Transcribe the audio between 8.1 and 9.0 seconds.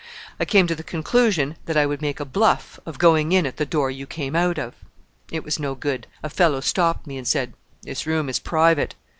is private.'